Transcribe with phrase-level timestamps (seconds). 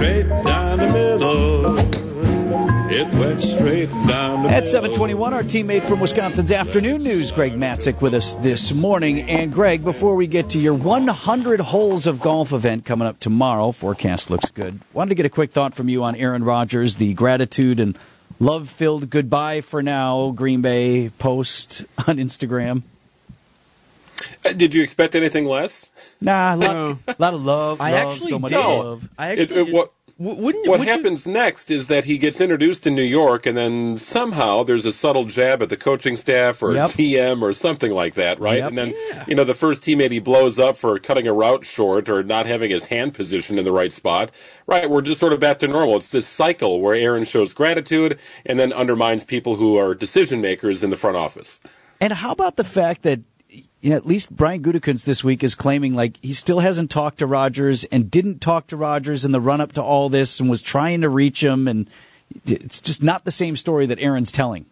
[0.00, 1.78] Straight down the middle.
[2.90, 8.00] It went straight down the At 721, our teammate from Wisconsin's Afternoon News, Greg Matzek,
[8.00, 9.28] with us this morning.
[9.28, 13.72] And Greg, before we get to your 100 holes of golf event coming up tomorrow,
[13.72, 14.80] forecast looks good.
[14.94, 17.98] Wanted to get a quick thought from you on Aaron Rodgers, the gratitude and
[18.38, 22.84] love filled goodbye for now Green Bay post on Instagram.
[24.44, 25.90] Uh, Did you expect anything less?
[26.20, 27.80] Nah, a lot, lot of love.
[27.80, 28.58] I love, actually so much did.
[28.58, 29.08] love.
[29.18, 32.18] I It- actually it- what w- wouldn't what would you- happens next is that he
[32.18, 36.18] gets introduced in New York, and then somehow there's a subtle jab at the coaching
[36.18, 36.90] staff or Yep.
[36.92, 38.58] GM or something like that, right?
[38.58, 38.68] Yep.
[38.68, 38.94] And then
[39.26, 42.44] you know the first teammate he blows up for cutting a route short or not
[42.44, 44.30] having his hand positioned in the right spot.
[44.66, 45.96] Right, we're just sort of back to normal.
[45.96, 50.82] It's this cycle where Aaron shows gratitude and then undermines people who are decision makers
[50.82, 51.60] in the front office.
[52.02, 53.20] And how about the fact that
[53.80, 57.18] you know, at least Brian Gutekunst this week is claiming like he still hasn't talked
[57.18, 60.50] to Rodgers and didn't talk to Rodgers in the run up to all this and
[60.50, 61.88] was trying to reach him and
[62.46, 64.66] it's just not the same story that Aaron's telling.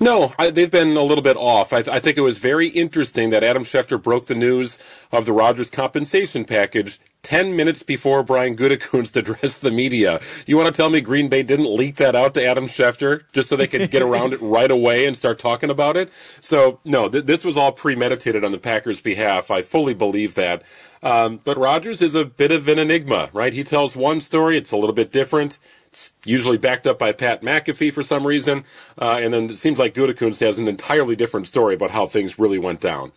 [0.00, 1.72] No, I, they've been a little bit off.
[1.72, 4.78] I, I think it was very interesting that Adam Schefter broke the news
[5.12, 6.98] of the Rodgers compensation package
[7.32, 10.20] 10 minutes before Brian Gutekunst addressed the media.
[10.46, 13.48] You want to tell me Green Bay didn't leak that out to Adam Schefter just
[13.48, 16.10] so they could get around it right away and start talking about it?
[16.42, 19.50] So, no, th- this was all premeditated on the Packers' behalf.
[19.50, 20.62] I fully believe that.
[21.02, 23.54] Um, but Rodgers is a bit of an enigma, right?
[23.54, 25.58] He tells one story, it's a little bit different.
[25.86, 28.64] It's usually backed up by Pat McAfee for some reason.
[29.00, 32.38] Uh, and then it seems like Gutekunst has an entirely different story about how things
[32.38, 33.12] really went down.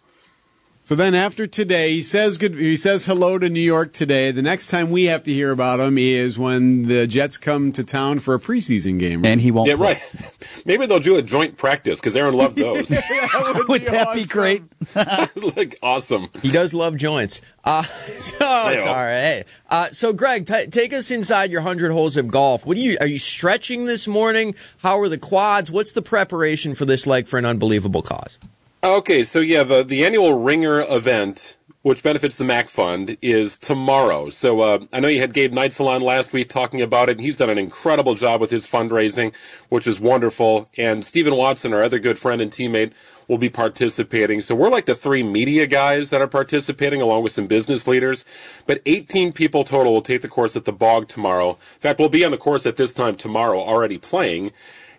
[0.86, 2.54] So then after today, he says good.
[2.54, 4.30] He says hello to New York today.
[4.30, 7.84] The next time we have to hear about him is when the Jets come to
[7.84, 9.26] town for a preseason game.
[9.26, 9.68] And he won't.
[9.68, 9.94] Yeah, play.
[9.94, 10.62] right.
[10.68, 12.88] Maybe they'll do a joint practice because Aaron loved those.
[12.88, 14.62] Would that be great?
[15.58, 16.30] like awesome.
[16.44, 17.42] He does love joints.
[17.64, 19.16] Uh, so sorry.
[19.16, 22.64] Hey, uh, so Greg, t- take us inside your hundred holes of golf.
[22.64, 22.96] What do you?
[23.02, 24.54] Are you stretching this morning?
[24.84, 25.72] How are the quads?
[25.72, 28.38] What's the preparation for this leg for an unbelievable cause?
[28.86, 34.30] Okay, so yeah, the the annual Ringer event, which benefits the MACC Fund, is tomorrow.
[34.30, 37.22] So uh, I know you had Gabe Neitzel on last week talking about it, and
[37.22, 39.36] he's done an incredible job with his fundraising,
[39.70, 40.70] which is wonderful.
[40.78, 42.94] And Stephen Watson, our other good friend and teammate,
[43.28, 44.42] will be participating.
[44.42, 48.26] So we're like the three media guys that are participating, along with some business leaders.
[48.68, 51.52] But 18 people total will take the course at the Bog tomorrow.
[51.52, 54.54] In fact, we'll be on the course at this time tomorrow, already playing.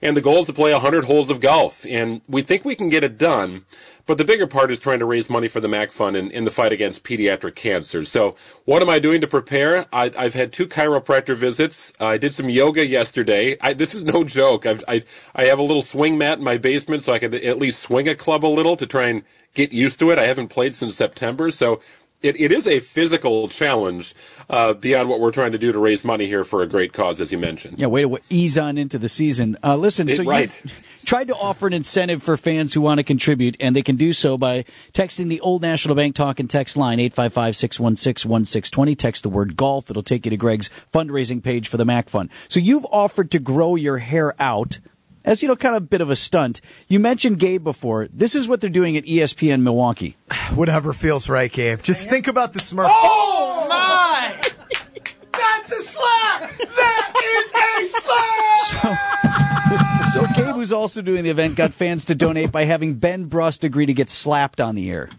[0.07, 1.85] And the goal is to play 100 holes of golf.
[1.85, 3.65] And we think we can get it done.
[4.07, 6.45] But the bigger part is trying to raise money for the MACC Fund in, in
[6.45, 8.05] the fight against pediatric cancer.
[8.05, 8.37] So,
[8.67, 9.87] what am I doing to prepare?
[9.93, 11.93] I, I've had two chiropractor visits.
[11.99, 13.57] I did some yoga yesterday.
[13.61, 14.65] I, this is no joke.
[14.65, 15.03] I've, I,
[15.35, 18.09] I have a little swing mat in my basement so I could at least swing
[18.09, 19.25] a club a little to try and
[19.55, 20.21] get used to it.
[20.21, 21.51] I haven't played since September.
[21.51, 21.81] So,
[22.27, 24.15] it, it is a physical challenge
[24.51, 27.21] uh, beyond what we're trying to do to raise money here for a great cause,
[27.21, 27.79] as you mentioned.
[27.79, 29.57] Yeah, way to ease on into the season.
[29.63, 30.63] Uh, listen, It- so right.
[30.65, 30.71] you
[31.07, 34.13] tried to offer an incentive for fans who want to contribute, and they can do
[34.13, 38.97] so by texting the Old National Bank Talk and Text line 855-616-1620.
[38.99, 39.91] Text the word golf.
[39.91, 42.31] It'll take you to Greg's fundraising page for the MACC Fund.
[42.49, 44.79] So you've offered to grow your hair out
[45.27, 46.63] as, you know, kind of a bit of a stunt.
[46.89, 48.07] You mentioned Gabe before.
[48.09, 50.17] This is what they're doing at ESPN Milwaukee.
[50.55, 51.83] Whatever feels right, Gabe.
[51.83, 52.87] Just think about the smirk.
[52.89, 53.69] Oh, oh!
[53.69, 54.41] my!
[55.33, 56.51] That's a slap!
[56.59, 58.99] That is a slap!
[60.13, 63.65] So Gabe, who's also doing the event, got fans to donate by having Ben Brust
[63.65, 65.11] agree to get slapped on the air.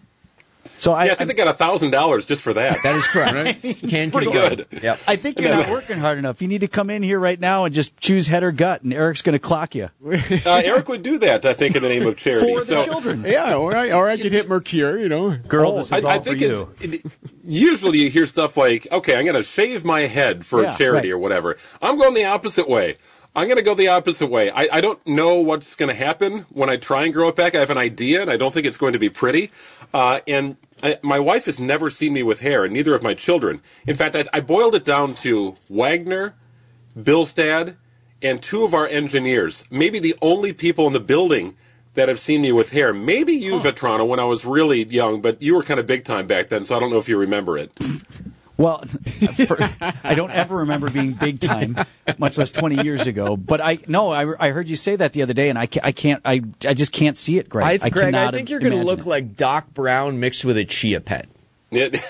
[0.79, 2.77] So I, yeah, I think they got a thousand dollars just for that.
[2.83, 3.61] That is correct.
[3.89, 4.67] Can Pretty good.
[4.83, 4.99] Yep.
[5.07, 6.41] I think you're not working hard enough.
[6.41, 8.93] You need to come in here right now and just choose head or gut, and
[8.93, 9.89] Eric's going to clock you.
[10.45, 12.53] Uh, Eric would do that, I think, in the name of charity.
[12.53, 13.23] For the So- children.
[13.27, 15.35] yeah, or I, or I could hit Mercure, you know.
[15.35, 16.69] Girl, this is I, all I for think you.
[16.79, 17.03] it,
[17.43, 20.77] usually you hear stuff like, okay, I'm going to shave my head for Yeah, a
[20.77, 21.13] charity right.
[21.15, 21.57] or whatever.
[21.81, 22.95] I'm going the opposite way.
[23.35, 24.49] I'm going to go the opposite way.
[24.49, 27.53] I, I don't know what's going to happen when I try and grow it back.
[27.55, 29.51] I have an idea, and I don't think it's going to be pretty.
[29.93, 33.13] Uh, and I, my wife has never seen me with hair, and neither have my
[33.13, 33.61] children.
[33.85, 36.35] In fact, I, I boiled it down to Wagner,
[36.97, 37.75] Billstad,
[38.21, 39.63] and two of our engineers.
[39.69, 41.55] Maybe the only people in the building
[41.93, 42.93] that have seen me with hair.
[42.93, 46.27] Maybe you, Vetrano, when I was really young, but you were kind of big time
[46.27, 47.71] back then, so I don't know if you remember it.
[48.57, 48.79] Well,
[49.47, 49.57] for,
[50.03, 51.75] I don't ever remember being big time,
[52.17, 53.37] much less 20 years ago.
[53.37, 55.85] But I no, I, I heard you say that the other day, and I can't,
[55.85, 57.81] I can't, I, I just can't see it, Greg.
[57.81, 59.05] I, I Greg, I think you're going to look it.
[59.05, 61.27] like Doc Brown mixed with a chia pet.
[61.71, 62.01] It-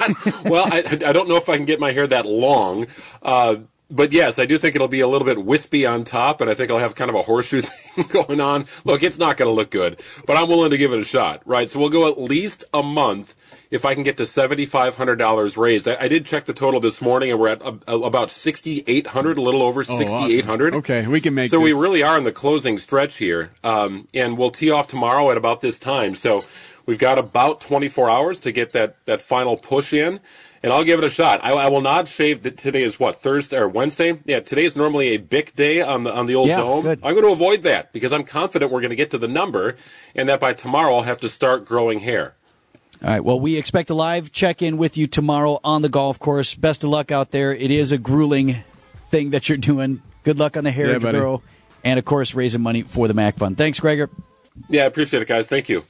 [0.46, 2.86] well, I, I don't know if I can get my hair that long.
[3.22, 3.56] Uh,
[3.90, 6.54] but yes, I do think it'll be a little bit wispy on top, and I
[6.54, 8.66] think I'll have kind of a horseshoe thing going on.
[8.84, 11.42] Look, it's not going to look good, but I'm willing to give it a shot,
[11.44, 11.68] right?
[11.68, 13.34] So we'll go at least a month
[13.70, 15.86] if I can get to seventy five hundred dollars raised.
[15.86, 18.82] I, I, did check the total this morning, and we're at a, a, about sixty
[18.86, 20.74] eight hundred, a little over Oh, sixty eight hundred.
[20.74, 20.78] awesome.
[20.80, 21.50] Okay, we can make it.
[21.50, 25.30] So we really are in the closing stretch here, um, and we'll tee off tomorrow
[25.30, 26.14] at about this time.
[26.14, 26.42] So
[26.86, 30.20] we've got about twenty four hours to get that that final push in.
[30.62, 31.40] And I'll give it a shot.
[31.42, 32.42] I, I will not shave.
[32.42, 34.20] The, today is what Thursday or Wednesday?
[34.26, 36.82] Yeah, today is normally a big day on the on the old Yeah, dome.
[36.82, 37.00] good.
[37.02, 39.76] I'm going to avoid that because I'm confident we're going to get to the number,
[40.14, 42.34] and that by tomorrow I'll have to start growing hair.
[43.02, 43.24] All right.
[43.24, 46.54] Well, we expect a live check in with you tomorrow on the golf course.
[46.54, 47.52] Best of luck out there.
[47.54, 48.56] It is a grueling
[49.10, 50.02] thing that you're doing.
[50.22, 51.18] Good luck on the hair Yeah, to buddy.
[51.18, 51.42] grow.
[51.82, 53.56] And of course, raising money for the MACC Fund.
[53.56, 54.10] Thanks, Gregor.
[54.68, 55.46] Yeah, I appreciate it, guys.
[55.46, 55.84] Thank you.